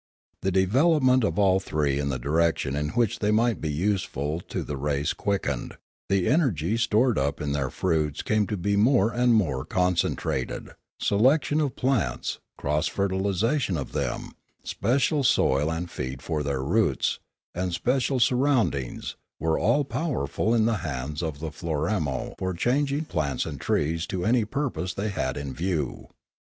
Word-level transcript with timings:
The 0.41 0.49
develop 0.51 1.03
ment 1.03 1.23
of 1.23 1.37
all 1.37 1.59
three 1.59 1.99
in 1.99 2.09
the 2.09 2.17
direction 2.17 2.75
in 2.75 2.89
which 2.89 3.19
they 3.19 3.29
might 3.29 3.61
be 3.61 3.71
useful 3.71 4.39
to 4.49 4.63
the 4.63 4.75
race 4.75 5.13
quickened; 5.13 5.77
the 6.09 6.27
energy 6.27 6.75
stored 6.77 7.19
up 7.19 7.39
in 7.39 7.51
their 7.51 7.69
fruits 7.69 8.23
came 8.23 8.47
to 8.47 8.57
be 8.57 8.75
more 8.75 9.11
and 9.13 9.35
more 9.35 9.63
concentrated; 9.63 10.71
326 10.99 11.07
Limanora 11.07 11.07
selection 11.07 11.61
of 11.61 11.69
the 11.69 11.75
plants, 11.81 12.39
cross 12.57 12.87
fertilisation 12.87 13.77
of 13.77 13.91
them, 13.91 14.31
special 14.63 15.23
soil 15.23 15.69
and 15.71 15.91
feed 15.91 16.23
for 16.23 16.41
their 16.41 16.63
roots, 16.63 17.19
and 17.53 17.71
special 17.71 18.19
sur 18.19 18.37
roundings, 18.37 19.15
were 19.39 19.59
all 19.59 19.83
powerful 19.85 20.55
in 20.55 20.65
the 20.65 20.77
hands 20.77 21.21
of 21.21 21.37
the 21.39 21.51
Flor 21.51 21.87
amo 21.87 22.33
for 22.39 22.55
changing 22.55 23.05
plants 23.05 23.45
and 23.45 23.61
trees 23.61 24.07
to 24.07 24.25
any 24.25 24.45
purpose 24.45 24.95
they 24.95 25.09
had 25.09 25.37
in 25.37 25.53
view. 25.53 26.07